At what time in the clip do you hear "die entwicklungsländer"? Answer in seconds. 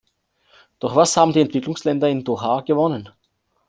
1.31-2.09